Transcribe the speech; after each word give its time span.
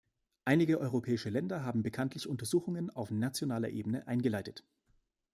Einige 0.45 0.79
europäische 0.79 1.29
Länder 1.29 1.63
haben 1.63 1.83
bekanntlich 1.83 2.27
Untersuchungen 2.27 2.89
auf 2.89 3.11
nationaler 3.11 3.69
Ebene 3.69 4.07
eingeleitet. 4.07 4.65